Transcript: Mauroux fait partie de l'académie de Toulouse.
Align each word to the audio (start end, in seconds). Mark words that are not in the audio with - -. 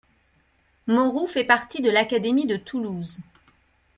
Mauroux 0.87 1.27
fait 1.27 1.43
partie 1.43 1.83
de 1.83 1.91
l'académie 1.91 2.47
de 2.47 2.57
Toulouse. 2.57 3.19